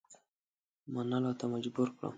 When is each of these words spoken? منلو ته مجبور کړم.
منلو 0.93 1.31
ته 1.39 1.45
مجبور 1.53 1.87
کړم. 1.97 2.09